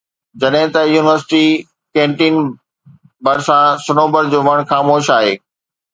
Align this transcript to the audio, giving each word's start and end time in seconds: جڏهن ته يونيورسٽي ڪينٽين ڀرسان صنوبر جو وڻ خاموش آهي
جڏهن 0.41 0.71
ته 0.75 0.81
يونيورسٽي 0.93 1.41
ڪينٽين 1.95 2.35
ڀرسان 3.25 3.65
صنوبر 3.85 4.23
جو 4.33 4.39
وڻ 4.47 4.57
خاموش 4.75 5.05
آهي 5.21 5.33